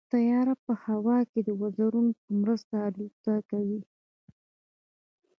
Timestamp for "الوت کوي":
2.87-3.81